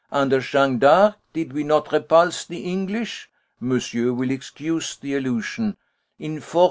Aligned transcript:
Under 0.11 0.39
Jeanne 0.41 0.79
d'Arc 0.79 1.17
did 1.31 1.53
we 1.53 1.63
not 1.63 1.91
repulse 1.91 2.43
the 2.43 2.61
English 2.63 3.29
monsieur 3.59 4.11
will 4.11 4.31
excuse 4.31 4.97
the 4.97 5.13
allusion 5.15 5.77
in 6.17 6.37
1429. 6.41 6.59